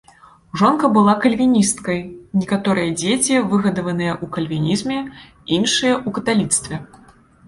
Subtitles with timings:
[0.59, 1.99] Жонка была кальвіністкай,
[2.43, 4.97] некаторыя дзеці выгадаваныя ў кальвінізме,
[5.59, 6.81] іншыя ў каталіцтве.